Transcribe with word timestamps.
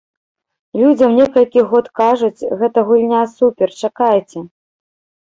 Людзям 0.83 1.11
некалькі 1.17 1.61
год 1.73 1.85
кажуць, 2.01 2.47
гэта 2.61 2.79
гульня 2.87 3.19
супер, 3.35 3.69
чакайце. 3.83 4.39